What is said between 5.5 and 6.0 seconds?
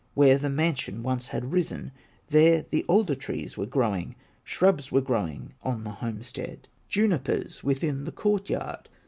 on the